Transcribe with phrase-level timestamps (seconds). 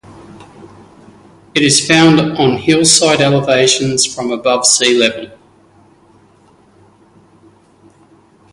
[1.53, 5.37] It is found on hillside elevations from above sea level.